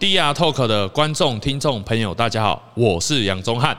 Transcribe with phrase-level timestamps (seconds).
[0.00, 3.76] DR Talk 的观众、听众朋友，大家好，我是杨宗翰，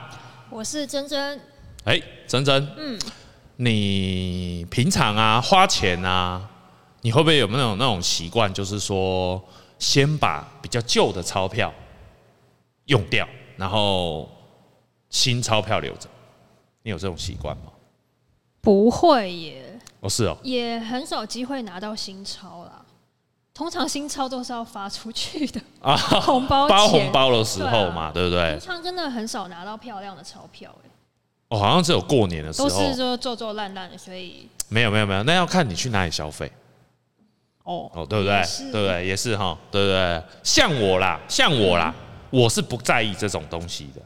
[0.50, 1.40] 我是珍珍。
[1.82, 2.96] 哎，珍珍，嗯，
[3.56, 6.48] 你平常啊花钱啊，
[7.00, 9.42] 你会不会有没有那种习惯，就是说
[9.80, 11.74] 先把比较旧的钞票
[12.84, 14.30] 用掉，然后
[15.10, 16.08] 新钞票留着？
[16.84, 17.72] 你有这种习惯吗？
[18.60, 19.80] 不会耶。
[19.98, 22.81] 哦，是哦，也很少机会拿到新钞啦。
[23.54, 28.52] 通常新钞都是要发出去的啊， 红包包红包的时候嘛，对，不对？
[28.52, 30.88] 平常真的很少拿到漂亮的钞票，哎。
[31.48, 36.50] 哦，好像只有过年的时候，都是说皱皱烂烂的，所以没有没有没有，那要看你去哪里消费。
[37.64, 38.42] 哦哦，对不对？
[38.72, 39.06] 对不对？
[39.06, 40.22] 也是哈，对不对？
[40.42, 41.94] 像我啦，像我啦，
[42.30, 44.00] 嗯、我是不在意这种东西的。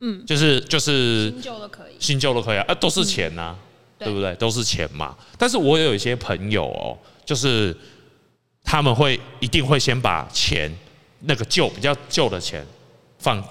[0.00, 3.56] 嗯，就是就是新旧都可以，新旧都可以啊，啊，都是钱呐，
[4.00, 4.34] 嗯、对不对？
[4.34, 5.16] 都是钱嘛。
[5.38, 7.74] 但是我有一些朋友哦，就是。
[8.66, 10.70] 他们会一定会先把钱
[11.20, 12.66] 那个旧比较旧的钱
[13.16, 13.42] 放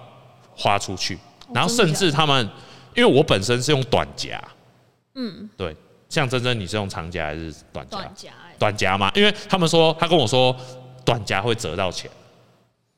[0.54, 1.18] 花出去，
[1.54, 2.48] 然后甚至他们，
[2.94, 4.40] 因为我本身是用短夹，
[5.16, 5.74] 嗯，对，
[6.10, 7.98] 像珍珍你是用长夹还是短夹？
[7.98, 10.54] 短夹，短夹嘛，因为他们说他跟我说
[11.06, 12.12] 短夹会折到钱，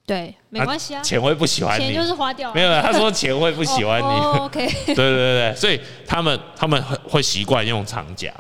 [0.06, 4.06] 对，没关系啊，钱会不喜欢你，钱就是花掉，没有，他说钱会不喜欢你，
[4.42, 8.34] OK， 对对对对，所以他们他们会会习惯用长夹，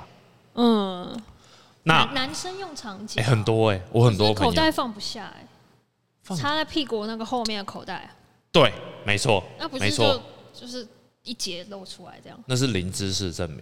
[0.55, 1.15] 嗯。
[1.87, 5.47] 那男生用长夹、欸、很多哎、欸，我很多口袋放不下哎、
[6.27, 8.11] 欸，插在屁股那个后面的口袋、啊。
[8.51, 8.73] 对，
[9.05, 10.21] 没错，那不是就
[10.53, 10.85] 就是
[11.23, 12.37] 一截露出来这样？
[12.45, 13.61] 那是零知识证明。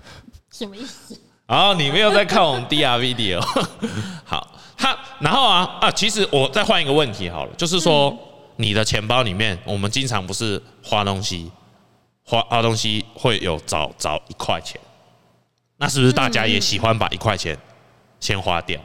[0.52, 1.18] 什么意思？
[1.46, 3.40] 哦，你没有在看我们 DR video。
[4.22, 8.18] 好，他然后啊啊，其实我再换一个问题好了，就是说、嗯、
[8.56, 11.50] 你的钱包里面，我们经常不是花东西，
[12.22, 14.78] 花花东西会有找找一块钱。
[15.78, 17.58] 那是不是大家也喜欢把一块钱
[18.22, 18.80] 先花掉？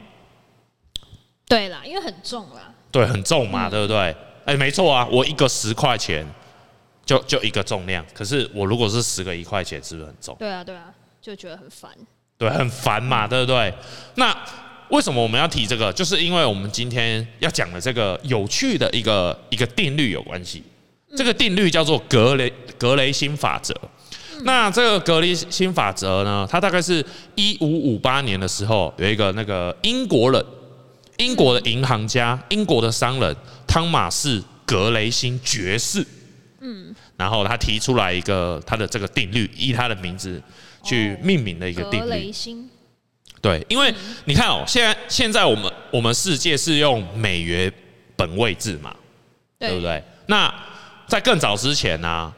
[1.46, 2.74] 对啦，因为很重啦。
[2.90, 4.14] 对，很重嘛，对不对？
[4.44, 6.26] 哎，没错啊，我一个十块钱
[7.06, 10.36] 就就一个重量，可是我如果是十个一块钱，是不是很重？
[10.38, 11.90] 对啊，对啊，就觉得很烦。
[12.36, 13.72] 对，很烦嘛，对不对？
[14.16, 14.36] 那
[14.88, 15.92] 为什么我们要提这个？
[15.92, 20.64] 就是因为我们今天要讲的这个有趣的一个一个定律有关系。
[21.16, 23.74] 这个定律叫做格雷格雷欣法则。
[24.44, 26.46] 那这个格雷新法则呢？
[26.50, 27.04] 它大概是
[27.34, 30.44] 一五五八年的时候，有一个那个英国人，
[31.16, 36.04] 英国的银行家，英国的商人汤马士格雷欣爵士，
[36.60, 40.40] 嗯，然后他提出来一个他的这个定律，以他的名字
[40.84, 42.08] 去命名的一个定律。
[42.08, 42.70] 格雷欣。
[43.40, 43.94] 对，因为
[44.24, 47.72] 你看哦，现在现在我们我们世界是用美元
[48.16, 48.94] 本位制嘛，
[49.58, 50.02] 对不对？
[50.26, 50.52] 那
[51.06, 52.32] 在更早之前呢？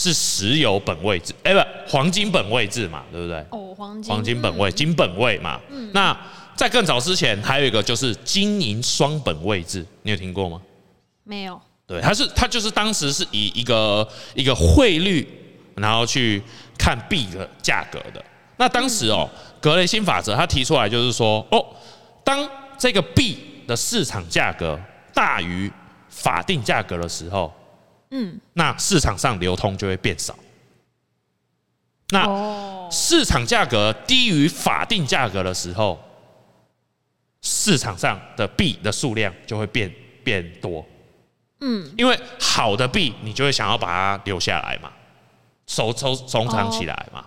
[0.00, 3.36] 是石油本位制，哎，不，黄金本位制嘛，对不对？
[3.50, 5.60] 哦，黄金，黄金本位，金本位嘛。
[5.68, 5.90] 嗯。
[5.92, 6.18] 那
[6.56, 10.58] 在更早之前，还有一个就是金银双本位制，你有听过吗？
[11.22, 11.60] 没有。
[11.86, 15.28] 对，它是它就是当时是以一个一个汇率，
[15.76, 16.42] 然后去
[16.78, 18.24] 看币的价格的。
[18.56, 19.28] 那当时哦，
[19.60, 21.62] 格雷欣法则他提出来就是说，哦，
[22.24, 24.80] 当这个币的市场价格
[25.12, 25.70] 大于
[26.08, 27.52] 法定价格的时候。
[28.10, 30.36] 嗯，那市场上流通就会变少。
[32.10, 35.98] 那市场价格低于法定价格的时候，
[37.40, 39.92] 市场上的币的数量就会变
[40.24, 40.84] 变多。
[41.60, 44.90] 嗯，因为好的币你就会想要把它留下来嘛，
[45.66, 47.24] 收收收藏起来嘛。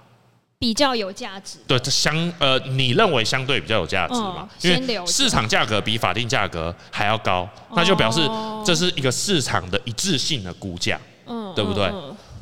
[0.64, 4.48] 比较有价值，对，这相呃，你认为相对比较有价值嘛？
[4.62, 8.22] 因为市场价格比法定价格还要高，那就表示
[8.66, 11.92] 这是一个市场的一致性的估价，嗯，对不对？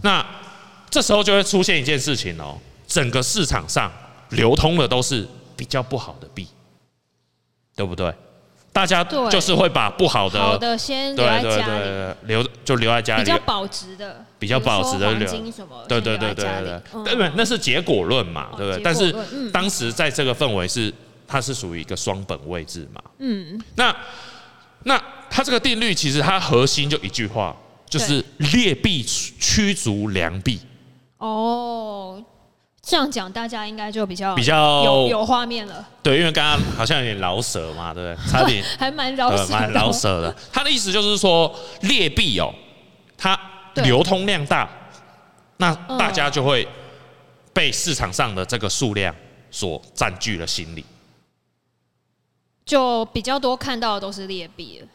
[0.03, 0.23] 那
[0.87, 2.55] 这时候就会出现一件事情哦，
[2.85, 3.91] 整个市场上
[4.29, 5.27] 流通的都是
[5.57, 6.47] 比较不好的币，
[7.75, 8.13] 对不对？
[8.73, 15.29] 大家就是会把不好的好的先留在家里，留就留在家里，比较保值的，比较保值的留，
[15.89, 17.31] 对对对对对，对不对？
[17.35, 18.81] 那是结果论嘛，对不对？
[18.81, 19.13] 但是
[19.51, 20.93] 当时在这个氛围是，
[21.27, 23.01] 它是属于一个双本位制嘛。
[23.19, 23.93] 嗯，那
[24.83, 24.97] 那
[25.29, 27.53] 它这个定律其实它核心就一句话，
[27.89, 30.59] 就是劣币驱逐良币。
[31.17, 32.23] 哦。
[32.81, 35.87] 这样讲，大家应该就比较比较有有画面了。
[36.01, 38.25] 对，因为刚刚好像有点饶舌嘛，对不对？
[38.31, 40.35] 差点还蛮饶舌，蛮饶舌的。
[40.51, 42.51] 他的意思就是说，劣币哦，
[43.17, 43.39] 它
[43.75, 44.67] 流通量大，
[45.57, 46.67] 那大家就会
[47.53, 49.13] 被市场上的这个数量
[49.51, 50.83] 所占据了心理，
[52.65, 54.87] 就比较多看到的都是劣币了。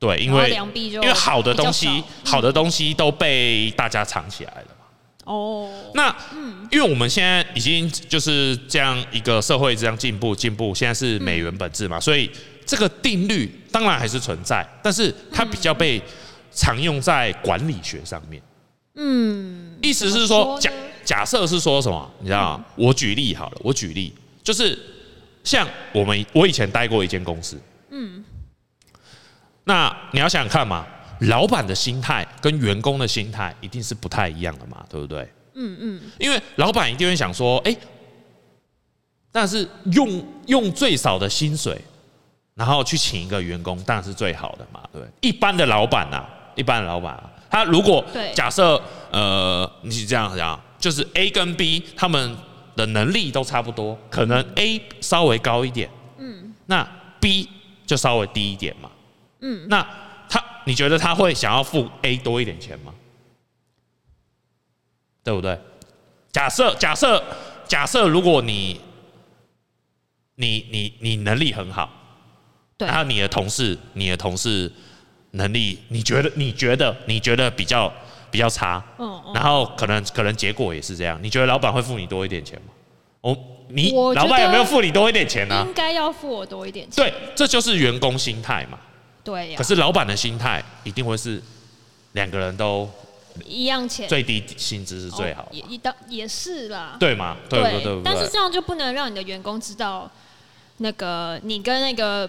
[0.00, 4.66] 对，因为因为好的东西，好的东西都被大家藏起来了。
[5.24, 6.14] 哦，那
[6.70, 12.30] 因为我们现在已经就是这样一个社会这样进步进步，现在是美元本质嘛，所以
[12.66, 16.02] 这个定律当然还是存在，但是它比较被
[16.50, 18.42] 常用在管理学上面。
[18.94, 20.70] 嗯，意思是说，假
[21.04, 22.10] 假设是说什么？
[22.20, 22.64] 你知道吗？
[22.74, 24.78] 我举例好了，我举例就是
[25.44, 27.56] 像我们我以前待过一间公司，
[27.90, 28.24] 嗯，
[29.64, 30.84] 那你要想想看嘛，
[31.28, 35.22] 老板的心态跟员工的心态一定是不太一样的嘛，对不对？
[35.54, 37.76] 嗯嗯，因为老板一定会想说，哎，
[39.30, 41.78] 但是用用最少的薪水，
[42.54, 45.10] 然后去请一个员工，当然是最好的嘛，对不对？
[45.20, 46.24] 一般的老板呐，
[46.54, 47.30] 一般的老板啊。
[47.50, 48.02] 他如果
[48.34, 48.80] 假设
[49.10, 52.34] 呃，你是这样讲，就是 A 跟 B 他们
[52.74, 56.82] 的能力都差不多，可能 A 稍微高一点，嗯，那
[57.20, 57.46] B
[57.84, 58.90] 就稍微低一点嘛，
[59.40, 59.88] 嗯，那他
[60.64, 62.94] 你觉得他会想要付 A 多一点钱吗？
[65.24, 65.58] 对不对？
[66.32, 67.22] 假设假设
[67.66, 68.80] 假设，如果你
[70.36, 71.90] 你你你能力很好，
[72.76, 74.72] 对，然后你的同事你的同事。
[75.34, 76.30] 能力，你觉得？
[76.34, 76.94] 你觉得？
[77.06, 77.90] 你觉得比较
[78.30, 78.84] 比较差？
[78.98, 81.18] 嗯，然后可能可能结果也是这样。
[81.22, 82.74] 你觉得老板会付你多一点钱吗？
[83.22, 83.34] 哦，
[83.70, 85.64] 你老板有没有付你多一点钱呢？
[85.66, 87.02] 应该要付我多一点钱。
[87.02, 88.78] 对，这就是员工心态嘛。
[89.24, 89.54] 对。
[89.56, 91.42] 可是老板的心态一定会是
[92.12, 92.88] 两个人都
[93.44, 95.48] 一样钱，最低薪资是最好。
[95.52, 96.96] 也一当也是啦。
[97.00, 97.36] 对嘛？
[97.48, 98.00] 对对对。
[98.04, 100.10] 但是这样就不能让你的员工知道，
[100.78, 102.28] 那个你跟那个。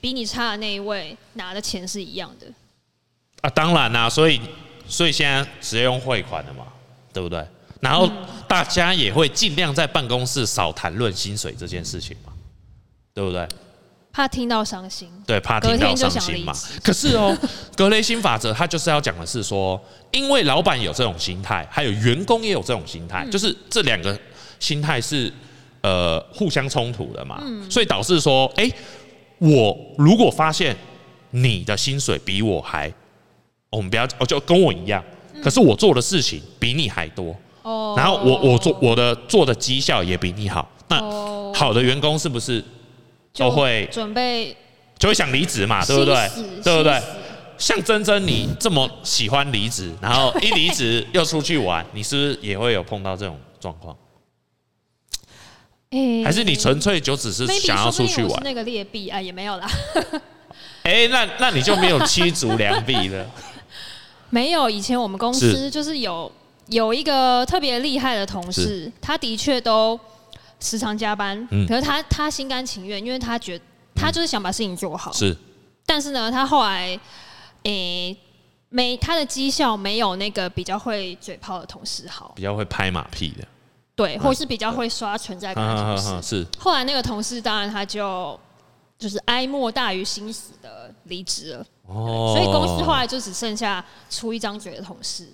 [0.00, 2.46] 比你差的那一位拿的钱是一样的
[3.40, 4.38] 啊，当然啦、啊，所以
[4.86, 6.66] 所以现在直接用汇款的嘛，
[7.10, 7.42] 对不对？
[7.80, 8.06] 然后
[8.46, 12.30] 大家也会尽量在办公室少谈论薪水这件事情嘛，
[13.14, 13.48] 对不对？
[14.14, 16.52] 怕听到伤心，对，怕听到伤心嘛。
[16.82, 17.36] 可是哦，
[17.76, 19.78] 格雷欣法则它就是要讲的是说，
[20.12, 24.16] 因为老板有这种心态，还有员工也有这种心态，就是这两个
[24.60, 25.30] 心态是
[25.82, 28.70] 呃互相冲突的嘛，所以导致说，哎。
[29.38, 30.74] 我如果发现
[31.32, 32.90] 你的薪水比我还，
[33.68, 35.02] 我们不要，哦，就跟我一样，
[35.42, 37.34] 可是我做的事情比你还多。
[37.62, 41.00] 哦，然后我我做我的做的绩效也比你好，那
[41.52, 42.64] 好的员工是不是
[43.36, 44.56] 都会准备
[44.98, 46.30] 就会想离职嘛，对不对？
[46.62, 47.00] 对不对？
[47.58, 53.96] 像珍珍你这么喜欢离职，然后 一离职又出去玩，你是不是也会有碰到这种状况？
[56.24, 58.42] 还是你纯粹就只是想要出去玩？
[58.42, 59.70] 那个劣币啊，也没有啦。
[60.82, 63.24] 哎，那那你就没有妻竹良币了。
[64.30, 66.30] 没有，以前我们公司就是有
[66.66, 69.98] 有一个特别厉害的同事，他的确都
[70.64, 73.64] 时常加班，可是他他心甘情愿，因为他觉得
[73.94, 75.12] 他就是想把事情做好。
[75.12, 75.36] 是，
[75.84, 76.98] 但是呢，他后来
[77.64, 78.16] 诶
[78.70, 83.46] 没他的绩效没有那个比较会嘴炮的同事好，比较会拍马屁的。
[83.94, 86.08] 对，或是比较会刷存在感的同事。
[86.08, 86.46] 啊啊啊啊、是。
[86.58, 88.40] 后来那个同事，当然他就
[88.98, 91.66] 就是哀莫大于心死的离职了。
[91.86, 92.34] 哦。
[92.34, 95.28] 所以公司后来就只剩下出一张嘴的同事。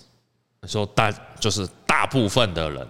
[0.67, 2.89] 说大就是大部分的人。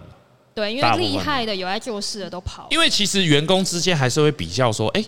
[0.53, 2.67] 对，因为厉害的有在做事的都跑。
[2.71, 5.03] 因为其实员工之间还是会比较说，哎，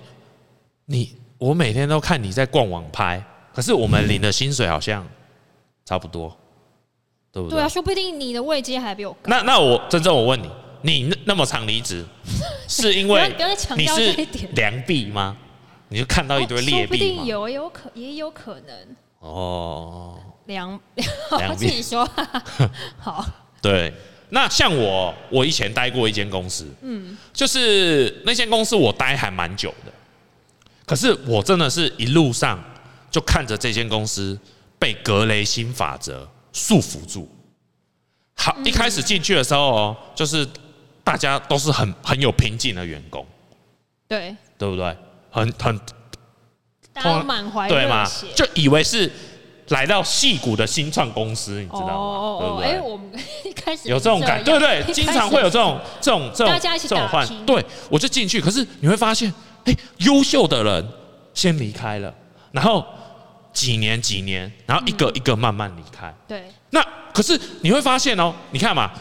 [0.86, 3.24] 你我每天都看你在逛网拍，
[3.54, 5.08] 可是我们领的薪水好像
[5.86, 6.36] 差不多。
[7.32, 7.58] 对不对？
[7.58, 9.20] 对啊，说不定你的位阶还比我高。
[9.26, 10.52] 那那我真正我问你，
[10.84, 12.06] 你那么长离职，
[12.68, 13.36] 是因为
[13.76, 15.36] 你是良币吗？
[15.90, 18.96] 你就看到一堆劣币不定有，有可也有可能。
[19.20, 20.80] 哦，良
[21.40, 22.08] 良币，自己说。
[23.00, 23.26] 好。
[23.64, 23.92] 对，
[24.34, 29.94] 那像我，我以前待过一间公司，嗯，就是那间公司我待还蛮久的，
[30.88, 32.62] 可是我真的是一路上
[33.12, 34.36] 就看着这间公司
[34.80, 37.30] 被格雷新法则束缚住。
[38.36, 40.48] 好，一开始进去的时候哦，就是
[41.04, 43.24] 大家都是很很有拼劲的员工，
[44.08, 44.98] 对，对不对？
[45.30, 45.80] 很很，
[47.04, 49.12] 都满怀热血，就以为是
[49.70, 51.94] 来到戏谷的新创公司，你知道吗？
[51.94, 52.68] 哦对不对？
[52.68, 53.10] 哎，我们
[53.44, 54.84] 一开始有这种感，对不对？
[54.94, 59.34] 经常会有这种这种这种大家一起这种换，对，我就进去，可是你会发现，
[59.66, 60.88] 哎，优秀的人
[61.34, 62.14] 先离开了，
[62.52, 62.86] 然后。
[63.54, 66.12] 几年几年，然后一个一个慢慢离开。
[66.28, 66.44] 对。
[66.72, 68.92] 那可是你会发现哦，你看嘛，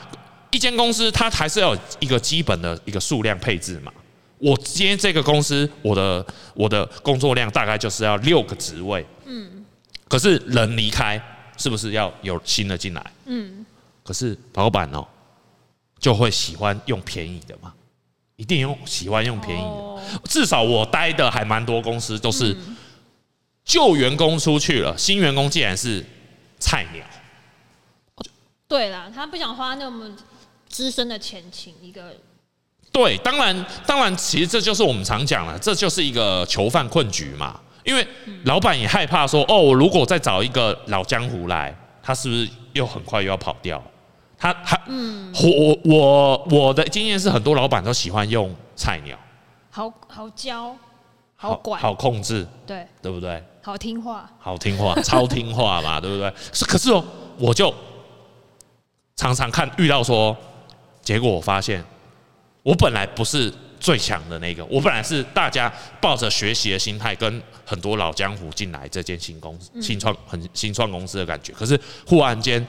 [0.51, 3.91] 一间公司它还是要有一个基本的一个数量配置嘛。
[4.37, 9.03] 我今天这个公司，我的我的工作量大概就是要六个职位。
[9.25, 9.49] 嗯。
[10.13, 11.19] 可是人离开，
[11.57, 13.13] 是不是要有新的进来？
[13.25, 13.65] 嗯。
[14.05, 15.09] 可是老板哦，
[15.99, 17.73] 就会喜欢用便宜的嘛，
[18.37, 20.21] 一定用喜欢用便宜的。
[20.25, 22.55] 至少我待的还蛮多公司都是。
[23.65, 26.05] 旧员工出去了，新员工竟然是
[26.59, 27.07] 菜鸟，
[28.67, 30.11] 对啦，他不想花那么
[30.69, 32.17] 资深的钱请一个
[32.91, 37.61] 对，当然，当然，其实这就是我们常讲了，这就是一个囚犯困局嘛。
[37.85, 38.07] 因为
[38.45, 43.83] 老板也害怕说，哦，我如果再找一个老江湖来，他是不是又很快又要跑掉？
[44.39, 49.19] 他他，嗯，我我我的经验是，很多老板都喜欢用菜鸟，
[49.71, 50.77] 好好教，
[51.37, 53.43] 好管，好控制，对，对不对？
[53.63, 56.33] 好听话，好听话，超听话嘛， 对不对？
[56.53, 57.05] 是，可是哦，
[57.39, 57.73] 我就
[59.17, 60.37] 常常看遇到说，
[61.03, 61.85] 结果我发现，
[62.63, 63.53] 我本来不是。
[63.83, 65.71] 最强的那个，我本来是大家
[66.01, 71.53] 抱着学习的心态，跟很多老江湖进来这间新公司、新创很新创公司的感觉。
[71.53, 72.65] 可是忽然间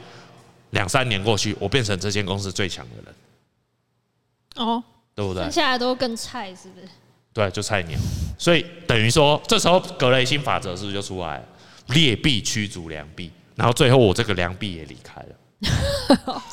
[0.72, 4.68] 两三年过去，我变成这间公司最强的人。
[4.68, 5.44] 哦，对不对？
[5.44, 6.90] 剩下来都更菜，是不是？
[7.32, 7.98] 对，就菜鸟。
[8.40, 11.46] 所以等于说，这时候格雷新法则是不是就出来了？
[11.90, 15.36] 劣币驱逐良币，然后最后我这个良币也离开了。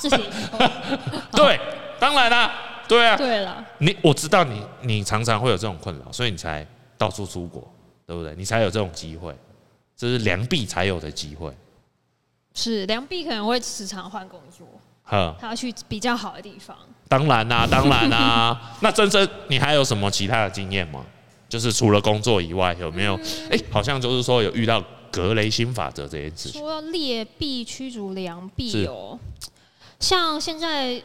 [1.33, 1.59] 对，
[1.99, 2.67] 当然啦。
[2.91, 6.67] 对啊，对了，你我知道你你常常会有这种困扰，所以你才
[6.99, 7.63] 到处出国，
[8.05, 8.35] 对不对？
[8.37, 9.33] 你才有这种机会，
[9.97, 11.57] 这是良币才有的机会。
[12.53, 14.67] 是良币可能会时常换工作，
[15.05, 16.77] 呵，他要去比较好的地方。
[17.07, 18.77] 当然啦、啊， 当然啦、啊。
[18.81, 21.07] 那真真，你还有什么其他的经验吗？
[21.49, 23.15] 就是除了工作以外，有没有？
[23.51, 24.83] 哎、嗯，好像就是说有遇到
[25.13, 26.61] 格雷新法则这件事情。
[26.61, 29.17] 说劣币驱逐良币哦，
[30.01, 31.01] 像现在。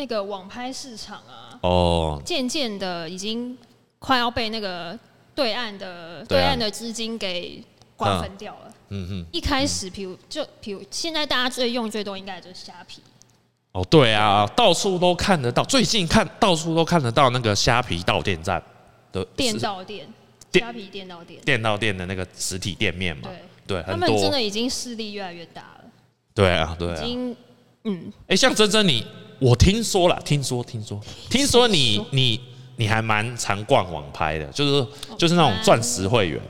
[0.00, 3.54] 那个网拍市场啊，哦，渐渐的已经
[3.98, 4.98] 快要被那个
[5.34, 7.62] 对岸的对岸的资金给
[7.98, 8.74] 瓜分掉了。
[8.88, 13.02] 嗯哼，一开始，比如就比如现在大家最用最多应该就是虾皮。
[13.72, 18.62] 哦，对啊，到处都看得到，最近看到处都看得到那个虾皮到店站
[19.12, 20.08] 的店到店，
[20.54, 23.28] 虾皮店到店，店到店的那个实体店面嘛。
[23.66, 25.84] 对，对，他们真的已经势力越来越大了。
[26.34, 27.36] 对啊，对啊，已经
[27.84, 29.06] 嗯，哎、欸，像珍珍你。
[29.40, 32.40] 我听说了，听说听说，听说你你
[32.76, 36.40] 你还蛮常逛网拍的，就是就是那种钻石会员，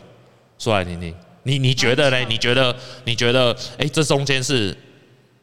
[0.59, 2.27] 说来听听，你你觉得嘞？
[2.29, 4.77] 你觉得你觉得哎，这中间是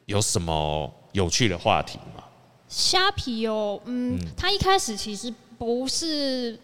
[0.05, 2.23] 有什么有趣的话题吗？
[2.67, 6.59] 虾皮哦，嗯，它一开始其实不是。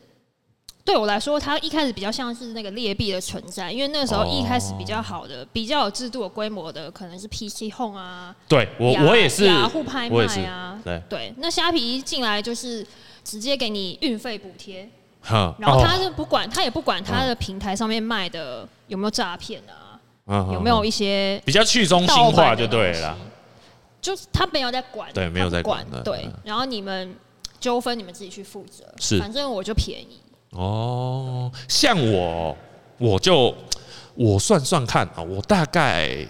[0.86, 8.36] 对我来说，它一开始比较像是那个劣币的存在，因为那个时候一开始比较好的、比较有制度、有规模的，可能是 PC Home 啊。
[8.50, 9.46] 对，我我也是。
[9.46, 11.34] 雅虎拍卖啊，对对。
[11.38, 12.86] 那虾皮一进来就是
[13.24, 14.90] 直接给你运费补贴，
[15.58, 19.64] 然后他是不管，他也不管他的平台上面卖的有没有诈骗
[20.26, 23.18] 啊，有没有一些比较去中心化就对了，
[24.02, 26.28] 就是他没有在管，对，没有在管，对。
[26.44, 27.16] 然后你们
[27.62, 30.20] 纠纷你们自己去负责，是，反正我就便宜。
[30.54, 32.56] 哦，像我，
[33.00, 33.56] 我就
[34.16, 36.26] 我算算看啊，我大概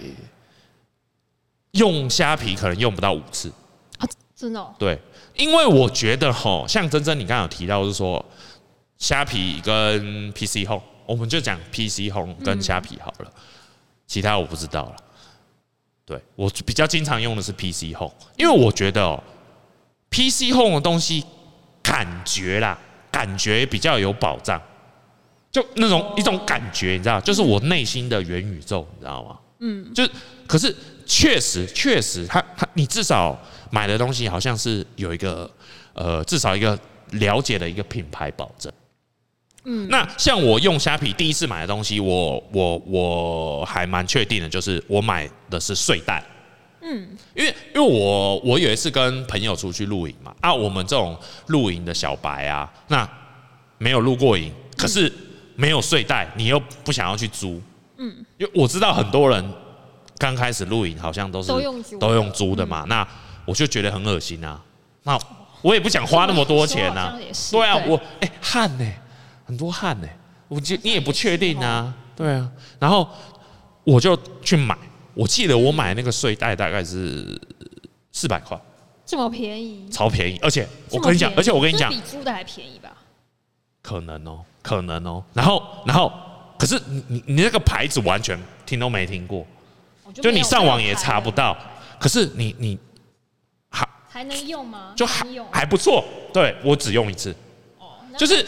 [1.71, 3.51] 用虾皮可能用不到五次
[3.97, 4.73] 啊，真的、哦？
[4.79, 4.97] 对，
[5.35, 8.23] 因为我觉得哈，像珍珍你刚刚有提到是说
[8.97, 13.31] 虾皮跟 PC Home，我们就讲 PC Home 跟虾皮好了，
[14.07, 14.95] 其他我不知道了。
[16.05, 19.21] 对，我比较经常用的是 PC Home，因为我觉得哦
[20.09, 21.25] ，PC Home 的东西
[21.81, 22.79] 感觉啦。
[23.13, 24.59] 感觉比较有保障，
[25.51, 29.37] 就那种一种感觉，你知道，就是我内心的元宇宙，你知道吗？
[29.59, 30.03] 嗯，就
[30.47, 33.39] 可是确实确实，他他你至少
[33.69, 35.49] 买的东西好像是有一个
[35.93, 36.77] 呃，至少一个
[37.11, 38.73] 了解的一个品牌保证。
[39.65, 46.21] 嗯，那像我用虾皮第一次买的东西，我我我还蛮确定的，就是我买的是睡袋。
[46.85, 53.09] 嗯，因为因为我我有一次跟朋友出去露营嘛，啊，我们这种露营的小白啊，那
[53.77, 55.11] 没有露过营，可是
[55.55, 57.61] 没有睡袋，你又不想要去租，
[57.97, 59.53] 嗯，因为我知道很多人
[60.17, 61.61] 刚开始露营好像都是都
[62.13, 62.65] 用租的。
[62.65, 63.07] 嘛，那
[63.45, 64.61] 我就觉得很恶心啊，
[65.03, 65.17] 那
[65.61, 67.17] 我也不想花那么多钱啊，
[67.49, 68.85] 对啊，我哎汗呢，
[69.45, 70.07] 很多汗呢，
[70.49, 73.07] 我就你也不确定啊，对啊，然后
[73.85, 74.77] 我就去买。
[75.13, 77.39] 我记得我买那个睡袋大概是
[78.11, 78.59] 四百块，
[79.05, 82.97] 这么便宜，超便宜，而且我跟你讲，而且我跟你讲，比租的还便宜吧？
[83.81, 85.23] 可能哦，可能哦。
[85.33, 86.11] 然后，然后，
[86.57, 89.45] 可是你你你那个牌子完全听都没听过，
[90.15, 91.57] 就你上网也查不到。
[91.99, 92.79] 可是你你
[93.69, 94.93] 还还能用吗？
[94.95, 96.03] 就还还不错。
[96.33, 97.35] 对，我只用一次。
[97.77, 98.45] 哦，就是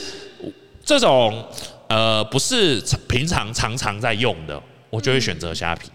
[0.83, 1.45] 这种
[1.89, 5.89] 呃，不是平常常常在用的，我就会选择虾皮。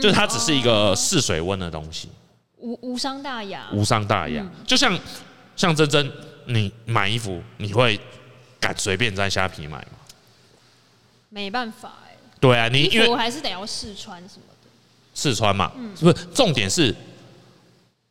[0.00, 2.08] 就是它只是一个试水温的东西，
[2.58, 4.44] 无无伤大雅，无伤大雅。
[4.66, 4.98] 就像
[5.56, 6.12] 像真真，
[6.46, 7.98] 你买衣服你会
[8.60, 9.98] 敢随便在虾皮买吗？
[11.28, 12.16] 没办法哎。
[12.38, 14.68] 对啊，你因为我还是得要试穿什么的。
[15.14, 16.24] 试穿嘛，是不是？
[16.34, 16.94] 重点是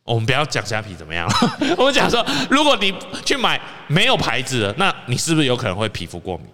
[0.02, 1.28] 我们不要讲虾皮怎么样，
[1.78, 2.92] 我们讲说，如果你
[3.24, 6.46] 去买没有牌子的，那你是不是有可能会皮肤过敏？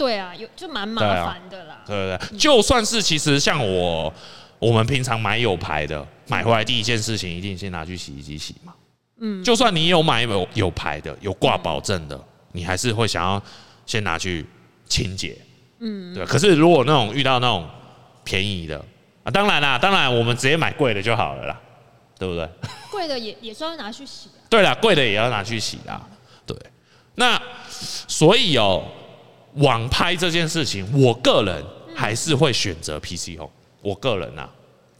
[0.00, 1.82] 对啊，有就蛮麻烦的啦。
[1.86, 4.10] 对对对，就算是其实像我，
[4.58, 8.72] 我们平常买有牌的，买回来第一件事情一定先拿去洗衣机洗嘛。
[9.20, 12.18] 嗯，就算你有买有有牌的，有挂保证的，
[12.52, 13.42] 你还是会想要
[13.84, 14.46] 先拿去
[14.86, 15.36] 清洁。
[15.80, 16.24] 嗯，对。
[16.24, 17.68] 可是如果那种遇到那种
[18.24, 18.82] 便宜的
[19.22, 21.60] 啊，当然啦，当然我们直接买贵的就好了啦。
[22.18, 22.46] 对不对？
[22.90, 24.44] 贵的也也算拿去洗啊。
[24.50, 26.06] 对了，贵的也要拿去洗啦。
[26.44, 26.54] 对，
[27.14, 27.40] 那
[28.06, 28.84] 所以哦，
[29.54, 31.64] 网拍这件事情，我个人
[31.94, 33.50] 还是会选择 PC Home。
[33.82, 34.48] 我个人啊，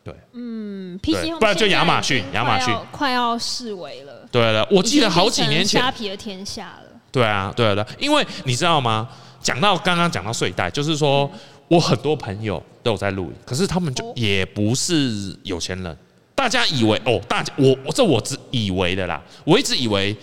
[0.03, 4.27] 对，嗯，PC Home，不然就亚马逊，亚马逊快要视为了。
[4.33, 7.01] 对了，我记得好几年前，虾皮的天下了。
[7.13, 9.09] 对啊，对了，因为你知道吗？
[9.43, 11.31] 讲到刚刚讲到睡袋，就是说
[11.69, 15.97] 我很多朋友都有在录影，可是他们就也不是有钱人。
[16.35, 20.17] 大家以为哦，大家我我这我只以为的啦，我一直以为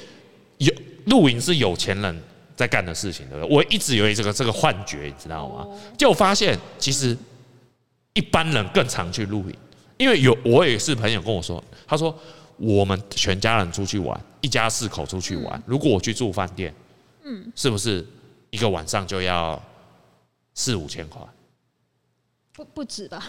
[0.58, 0.74] 有
[1.06, 2.24] 露营是有钱人
[2.58, 3.56] 在干的事情，对不对？
[3.56, 5.68] 我一直以为这个这个幻觉，你知道吗？
[5.96, 7.16] 就发现其实
[8.14, 9.56] 一般人更常去露营，
[9.98, 12.14] 因为有我也是朋友跟我说，他说
[12.58, 16.74] 我们全家人出去玩，一家四口出去玩，如果我去住饭店，
[17.24, 18.04] 嗯，是不是
[18.50, 19.62] 一个晚上就要
[20.56, 21.22] 四五千块？
[22.54, 23.24] 不不止吧？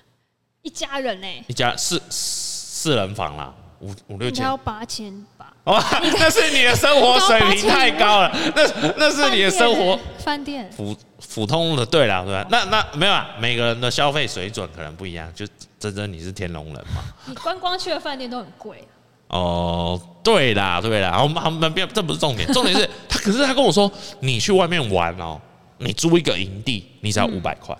[0.60, 1.44] 一家人呢？
[1.46, 5.24] 一家四四人房啦，五五六千，要八千
[5.68, 5.74] 吧？
[5.74, 8.62] 哇，那是你的生活水平太高了，那
[8.96, 10.96] 那是你的生活饭店普
[11.34, 12.46] 普通的对啦，对吧？
[12.50, 15.32] 那那没有啊，每个人的消费水准可能不一样。
[15.34, 15.46] 就
[15.78, 17.02] 真真你是天龙人嘛？
[17.26, 18.82] 你观光去的饭店都很贵。
[19.28, 25.38] 哦，对啦，对啦，我们我们别这不是重点，重点是他，可是他跟我说，你去外面玩哦，
[25.76, 27.76] 你租一个营地，你只要五百块。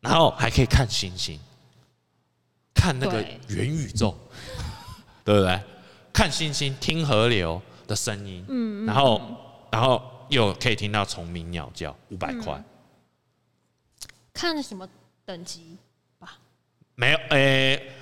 [0.00, 1.38] 然后还可以看星星，
[2.74, 4.16] 看那个元宇宙，
[5.24, 5.60] 对不对？
[6.12, 9.20] 看星星，听河流的声音，嗯，然后，
[9.70, 12.62] 然后又可以听到虫鸣鸟叫，五百块。
[14.32, 14.88] 看什么
[15.24, 15.76] 等级
[16.18, 16.38] 吧？
[16.94, 17.92] 没有，诶，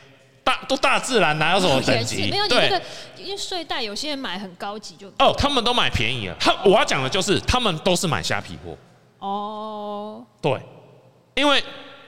[0.45, 2.29] 大都大自然，哪有什么等级？
[2.31, 2.83] 没有，你，那个
[3.17, 6.37] 因为睡袋，有些人买很高级就哦，他们都买便宜了。
[6.39, 8.77] 他我要讲的就是，他们都是买虾皮货。
[9.19, 10.61] 哦，对，
[11.35, 11.63] 因为。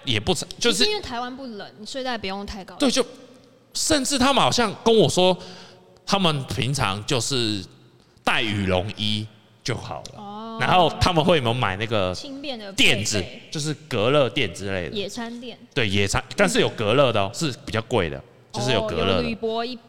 [0.06, 2.74] 也不成，就是因为台湾不冷，你睡袋不用太高。
[2.76, 3.04] 对，就
[3.74, 5.36] 甚至他们好像跟我说，
[6.10, 7.64] 他们平常就是
[8.24, 9.24] 带羽绒衣
[9.62, 10.14] 就好了。
[10.16, 10.58] 哦。
[10.60, 14.96] 然后他们会有没有买那个轻便的垫子，就是隔热垫之类的。
[14.96, 15.56] 野餐垫。
[15.72, 18.20] 对，野餐，但是有隔热的哦，是比较贵的，
[18.50, 19.22] 就是有隔热的。
[19.22, 19.38] 铝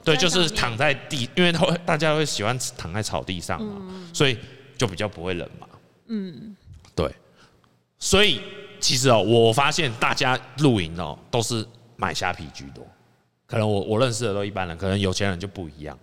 [0.03, 3.81] 对，就是躺在地，因为会大家会喜欢躺在草地上嘛，
[4.13, 4.37] 所以
[4.77, 5.67] 就比较不会冷嘛。
[6.05, 6.55] 嗯。
[6.93, 7.11] 对，
[7.97, 8.39] 所以。
[8.79, 11.63] 其实哦，我发现大家露营哦，都是
[11.97, 12.83] 买虾皮居多。
[13.45, 15.95] 可能我我认识的都一般人，可能有钱人就不一样。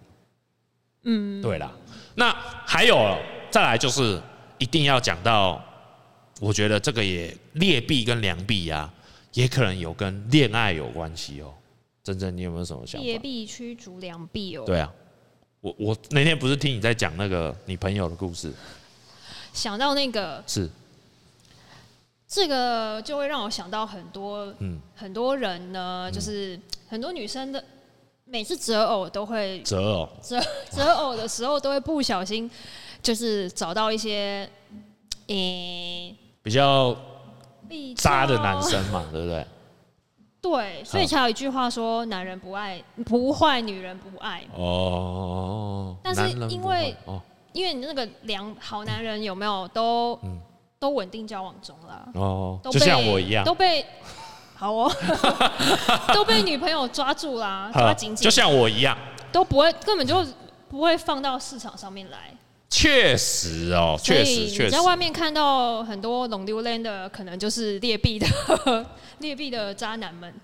[1.02, 1.72] 嗯，对啦。
[2.14, 2.34] 那
[2.66, 3.16] 还有
[3.50, 4.20] 再来就是
[4.58, 5.62] 一定要讲到，
[6.40, 8.90] 我觉得这个也劣币跟良币呀，
[9.32, 11.54] 也可能有跟恋爱有关系哦。
[12.02, 13.04] 真正你有没有什么想法？
[13.04, 14.64] 劣币驱逐良币哦。
[14.66, 14.92] 对啊，
[15.60, 18.52] 我我那天不是听你在讲那个你朋友的故事，
[19.52, 20.68] 想到那个是。
[22.30, 27.64] 这个就会让我想到很多，嗯，很多人呢，就是很多女生的
[28.30, 30.38] 每次择偶都会择偶择
[30.70, 32.50] 择偶的时候都会不小心，
[33.02, 34.48] 就是找到一些，
[35.28, 36.94] 诶，比较
[37.96, 39.46] 渣的男生嘛，对不对？
[40.40, 46.94] 对，所以才有一句话说：“男人不爱不坏，女人不爱。”哦，但是因为
[47.52, 50.40] 因为你那个良好男人有没有都嗯。
[50.80, 53.84] 都稳定交往中了哦，就像我一样，都被
[54.58, 54.92] 好哦，
[56.12, 58.98] 都被女朋友抓住啦， 抓紧紧，就像我一样，
[59.30, 60.26] 都不会，根本就
[60.68, 62.34] 不会放到市场上面来。
[62.68, 68.26] 确实哦，确实确实，你在外面看到很多龙溜兰的，可能就是劣币的
[69.18, 70.34] 劣币的渣男们。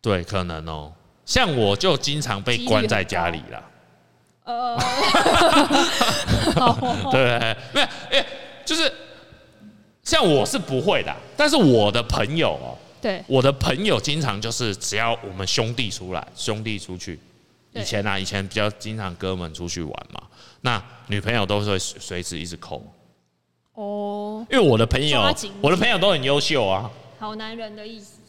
[0.00, 0.92] 对，可能哦，
[1.26, 3.64] 像我就经常被关在家里了。
[4.44, 4.78] 呃，
[7.10, 8.24] 对，没有，哎，
[8.64, 8.92] 就是。
[10.02, 17.18] 像我是不会的，但是我的朋友哦，对，我的朋友经常就是只要我们兄弟出来，兄弟出去，
[17.72, 20.22] 以前啊，以前比较经常哥们出去玩嘛，
[20.60, 22.82] 那女朋友都是会随时一直扣。
[23.74, 25.22] 哦，因为我的朋友，
[25.60, 28.20] 我的朋友都很优秀啊，好男人的意思。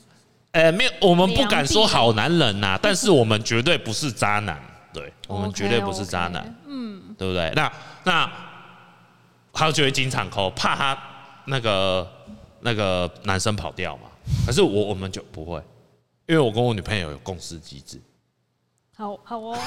[0.51, 4.61] 呃，没有，我们不敢说好男人呐，但是我们绝对不是渣男，
[4.93, 7.51] 对，我们绝对不是渣男，嗯，对不对？
[7.55, 7.71] 那
[8.03, 8.31] 那
[9.53, 10.97] 他就会经常扣，怕他。
[11.45, 12.07] 那个
[12.59, 14.03] 那个男生跑掉嘛，
[14.45, 15.57] 可是我我们就不会，
[16.27, 18.01] 因因为我跟我女朋友有共识机制。
[18.95, 19.57] 好好哦，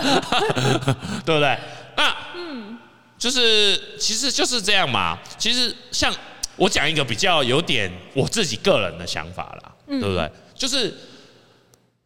[1.26, 1.58] 对不对？
[1.94, 2.78] 那嗯，
[3.18, 5.18] 就是其实就是这样嘛。
[5.36, 6.10] 其实像
[6.56, 10.30] 我讲一个比较有点我自己个人的想法啦，对不对？
[10.54, 10.94] 就是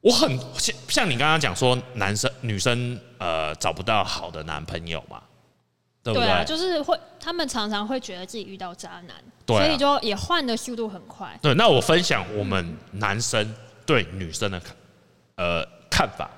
[0.00, 5.22] 我很像像你刚刚讲说，男生女生呃找不到好的男朋友嘛，
[6.02, 6.26] 对不对？
[6.26, 11.38] 对啊，就是会他们常常会觉得自己遇到渣男，所以就也换的速度很快。
[11.42, 13.54] 对，那我分享我们男生
[13.84, 14.76] 对女生的看
[15.36, 16.30] 呃看法。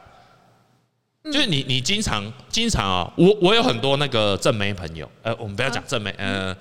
[1.25, 6.57] 就是你，你经常经常啊，我我有很多那个正妹朋友，呃，我们不要讲正妹，呃，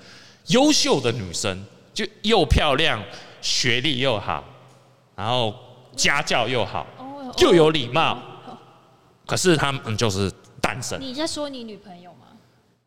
[0.48, 3.00] 优秀的女生，就又漂亮，
[3.40, 4.42] 学历又好，
[5.14, 5.54] 然后
[5.94, 6.84] 家教又好，
[7.38, 8.18] 又有礼貌，
[9.24, 10.28] 可是他们就是
[10.60, 11.00] 单身。
[11.00, 12.26] 你在说你女朋友吗？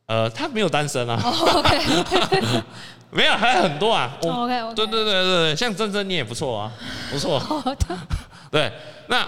[0.07, 1.17] 呃，她没有单身啊。
[1.23, 2.61] OK，
[3.11, 4.17] 没有，还有很多啊。
[4.21, 6.71] OK OK，对对对对对，像珍珍你也不错啊，
[7.11, 7.39] 不错。
[7.39, 7.97] 好的。
[8.51, 8.71] 对，
[9.07, 9.27] 那。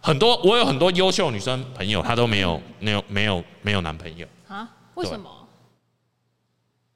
[0.00, 4.66] 很多，我有很多优秀女生朋友，她都没有没有没有没有男朋友啊？
[4.94, 5.28] 为什么？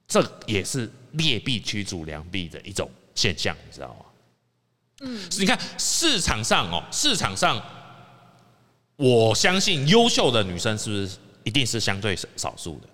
[0.06, 4.04] 这也是劣币驱逐良币的一种现象，你知道吗？
[5.00, 7.60] 嗯，你看市场上哦，市场上，
[8.96, 12.88] 我相信优秀的女生是不是一定是相对少数的？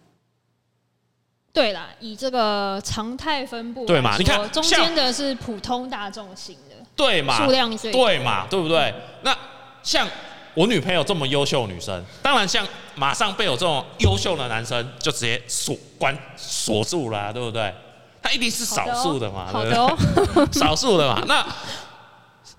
[1.59, 4.17] 对啦，以这个常态分布，对嘛？
[4.17, 7.45] 你看中间的是普通大众型的，对嘛？
[7.45, 8.47] 数量最对嘛？
[8.49, 8.95] 对不对？
[9.23, 9.37] 那。
[9.81, 10.07] 像
[10.55, 17.73] 我女朋友这么优秀女生，当然像马上被我这种优秀的男生就直接锁关锁住了，对不对？
[18.21, 20.53] 他一定是少数的嘛，好的哦，对不对？
[20.61, 21.23] 少数的嘛。
[21.27, 21.47] 那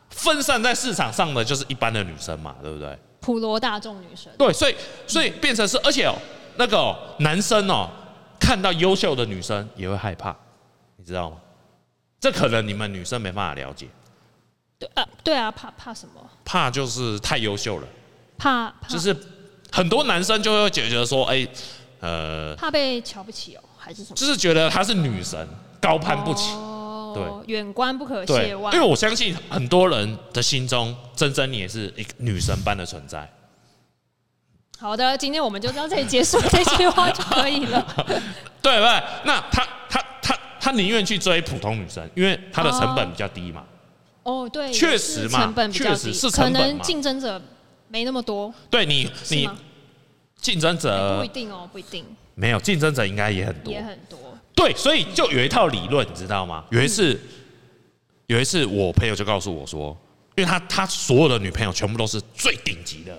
[0.09, 2.97] 分散在市场上的就是一般的女生嘛，对不对？
[3.19, 4.31] 普罗大众女生。
[4.37, 6.15] 对，所以所以变成是，而且哦，
[6.55, 7.87] 那个哦，男生哦，
[8.49, 10.35] 看到优秀的女生也会害怕，
[10.95, 11.37] 你知道吗？
[12.19, 13.87] 这可能你们女生没办法了解。
[14.79, 16.13] 对啊，对啊，怕怕什么？
[16.43, 17.87] 怕就是太优秀了，
[18.39, 19.15] 怕，怕就是
[19.71, 21.47] 很多男生就会觉得说，哎，
[21.99, 24.15] 呃，怕被瞧不起哦，还是什么？
[24.15, 25.47] 就是觉得她是女神，
[25.79, 28.73] 高攀不起，哦、对，远观不可亵玩。
[28.73, 33.31] 因为我相信很多人的心中，真真你也是一个女神般的存在。
[34.79, 37.85] 好的，今天我们就到这里结束这句话就可以了。
[38.61, 39.03] 对不对？
[39.25, 43.65] 那他他他他宁愿去追普通女生，因为他的成本比较低嘛。
[44.23, 47.41] 哦，对，确实嘛，成本比较低，是成本嘛，可能竞争者
[47.89, 48.53] 没那么多。
[48.69, 49.49] 对你，你
[50.37, 52.05] 竞争者不一定哦，不一定。
[52.35, 54.17] 没有竞争者应该也很多，也很多。
[54.55, 56.63] 对，所以就有一套理论，你知道吗？
[56.69, 57.19] 有一次，
[58.27, 59.97] 有一次我朋友就告诉我说，
[60.37, 63.17] 因为他他所有的女朋友全部都是最顶级的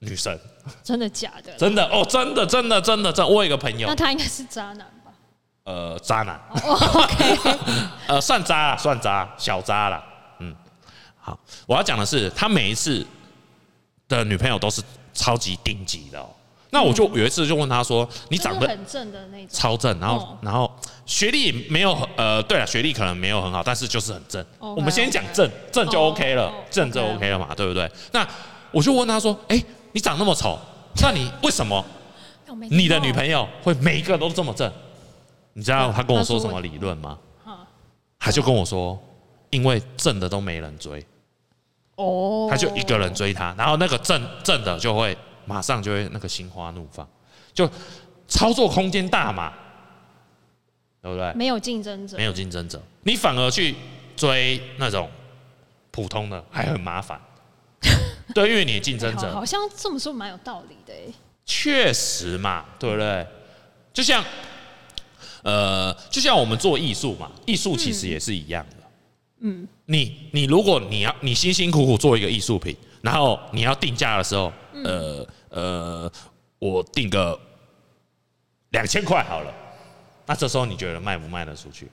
[0.00, 0.38] 女生。
[0.82, 1.52] 真的假的？
[1.56, 3.26] 真的哦，真的真的真的真的。
[3.26, 5.12] 我有一个朋友，那他应该是渣男吧。
[5.64, 7.38] 呃，渣男，OK，
[8.08, 10.02] 呃，算渣，算渣，小渣了，
[10.40, 10.54] 嗯，
[11.18, 13.06] 好，我要讲的是，他每一次
[14.08, 14.82] 的女朋友都是
[15.12, 16.28] 超级顶级的哦。
[16.70, 20.70] 那我就有一次就问他说：“你长得很正的那种，超正，然后然后
[21.06, 24.44] 学历没有，呃，对了，学历可能没有很好，但是就是很正。
[24.58, 27.90] 我们先讲正，正就 OK 了，正就 OK 了嘛，对不对？
[28.12, 28.26] 那
[28.70, 29.58] 我就问他说：哎，
[29.92, 30.58] 你长那么丑，
[31.02, 31.84] 那你为什么
[32.70, 34.72] 你的女朋友会每一个都这么正？”
[35.54, 37.18] 你知道他跟我说什么理论吗？
[38.16, 38.96] 他就跟我说，
[39.50, 41.04] 因为正的都没人追，
[41.96, 47.08] 哦，他就一个人追他，然后那个正正的就会马上就会那个心花怒放，
[47.52, 47.68] 就
[48.28, 49.52] 操作空间大嘛，
[51.02, 51.32] 对不对？
[51.34, 53.74] 没有竞争者，没有竞争者，你反而去
[54.14, 55.08] 追那种
[55.90, 57.20] 普通的，还很麻烦。
[58.34, 61.14] 对，因为你的竞争者好像这么说蛮有道理的，
[61.44, 63.26] 确实嘛，对不对？
[63.92, 64.24] 就像。
[65.44, 68.76] 呃，就像我们做艺术嘛，艺术其实也是一样的。
[69.38, 74.52] 嗯，你你如果你要你辛辛苦苦做一个艺术品，然后你要定价的时候，
[74.84, 76.12] 呃呃，
[76.58, 77.38] 我定个
[78.70, 79.54] 两千块好了，
[80.26, 81.88] 那这时候你觉得卖不卖得出去？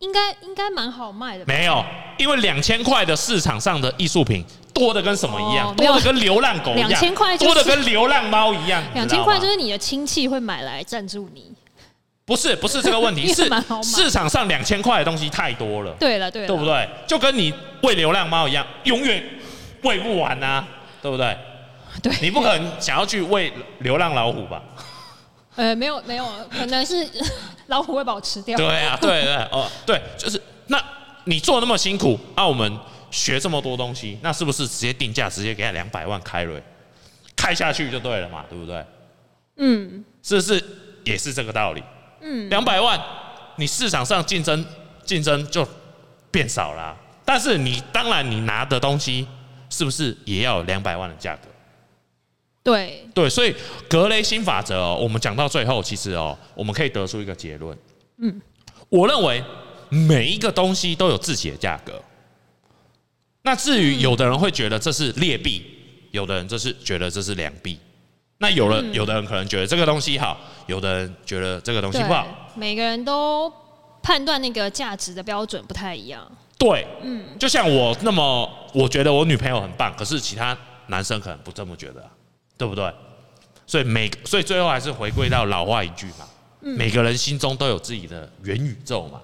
[0.00, 1.44] 应该应该蛮好卖的。
[1.46, 1.82] 没有，
[2.18, 4.44] 因为两千块的市场上的艺术品
[4.78, 5.74] 多的跟什么一样？
[5.74, 6.88] 多的跟流浪狗一样。
[6.88, 8.82] 两千块多的跟流浪猫一样。
[8.94, 11.50] 两千块就是你的亲戚会买来赞助你。
[12.24, 13.48] 不是不是这个问题， 是
[13.82, 15.92] 市场上两千块的东西太多了。
[15.98, 16.88] 对了对了，对不对？
[17.06, 19.22] 就跟你喂流浪猫一样，永远
[19.82, 20.66] 喂不完啊，
[21.00, 21.36] 对不对？
[22.02, 24.60] 对，你不可能想要去喂流浪老虎吧？
[25.54, 27.08] 呃，没有没有，可能是
[27.68, 28.58] 老虎会把我吃掉。
[28.58, 30.82] 对啊，对对哦，对，就是那
[31.24, 32.70] 你做那么辛苦，那我们
[33.16, 36.62] 学这么多东西，那是不是直接定价，直接给他两百万开瑞，
[37.34, 38.84] 开下去就对了嘛，对不对？
[39.56, 40.62] 嗯，是不是
[41.02, 41.82] 也是这个道理？
[42.20, 43.00] 嗯，两百万，
[43.56, 44.62] 你市场上竞争
[45.02, 45.66] 竞争就
[46.30, 49.26] 变少了，但是你当然你拿的东西
[49.70, 51.48] 是不是也要两百万的价格？
[52.62, 53.54] 对对，所以
[53.88, 57.78] 格雷新法则哦，我们讲到最后，其实哦，我们可以得出一个结论。
[58.18, 58.38] 嗯，
[58.90, 59.42] 我认为
[59.88, 61.98] 每一个东西都有自己的价格。
[63.46, 65.64] 那至于有的人会觉得这是劣币，
[66.10, 67.78] 有的人这是觉得这是良币。
[68.38, 72.26] 那有了，有的人可能觉得这个东西好，有的人觉得这个东西不好。
[72.56, 73.50] 每个人都
[74.02, 76.28] 判断那个价值的标准不太一样。
[76.58, 82.04] 对，嗯，就像我那么，我觉得我女朋友很棒，可是其他男生可能不这么觉得，
[82.58, 82.92] 对不对？
[83.64, 86.26] 所以每，所以最后还是回归到老话一句嘛，
[86.58, 89.20] 每个人心中都有自己的元宇宙嘛，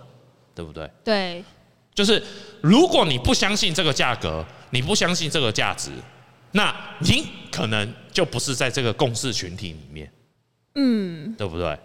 [0.55, 0.89] 对不对？
[1.03, 1.45] 对。
[1.95, 2.23] 就是
[2.61, 5.91] 如果你不相信这个价格，你不相信这个价值，
[6.53, 10.11] 那你可能就不是在这个共识群体里面，
[10.75, 11.79] 嗯，对不对？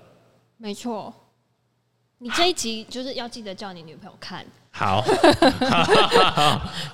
[0.57, 1.13] 没错。
[2.19, 4.43] 你这一集就是要记得叫你女朋友看。
[4.71, 5.01] 好，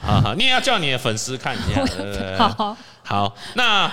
[0.02, 2.50] 好好，你也要叫你的粉丝看一下。
[2.50, 3.90] 好，好，那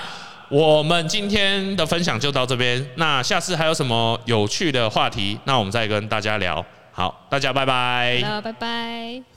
[0.48, 2.85] 我们今天的分享就到这边。
[2.96, 6.64] 那下次还有什么有趣的话题，那我们再跟大家聊。
[6.92, 8.20] 好，大家拜拜。
[8.24, 9.29] 好，拜拜。